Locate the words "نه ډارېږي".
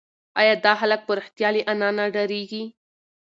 1.97-2.63